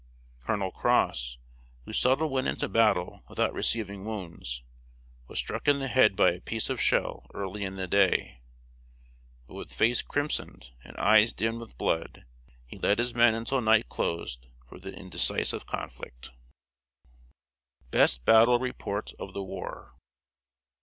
Colonel 0.39 0.71
Cross, 0.71 1.37
who 1.85 1.93
seldom 1.93 2.31
went 2.31 2.47
into 2.47 2.67
battle 2.67 3.23
without 3.29 3.53
receiving 3.53 4.03
wounds, 4.03 4.63
was 5.27 5.37
struck 5.37 5.67
in 5.67 5.77
the 5.77 5.87
head 5.87 6.15
by 6.15 6.31
a 6.31 6.41
piece 6.41 6.71
of 6.71 6.81
shell 6.81 7.27
early 7.35 7.63
in 7.63 7.75
the 7.75 7.85
day, 7.85 8.41
but 9.45 9.53
with 9.53 9.71
face 9.71 10.01
crimsoned 10.01 10.71
and 10.83 10.97
eyes 10.97 11.33
dimmed 11.33 11.59
with 11.59 11.77
blood, 11.77 12.25
he 12.65 12.79
led 12.79 12.97
his 12.97 13.13
men 13.13 13.35
until 13.35 13.61
night 13.61 13.89
closed 13.89 14.47
the 14.71 14.91
indecisive 14.91 15.67
conflict. 15.67 16.31
[Sidenote: 16.31 16.41
BEST 17.91 18.25
BATTLE 18.25 18.57
REPORT 18.57 19.13
OF 19.19 19.35
THE 19.35 19.43
WAR. 19.43 19.93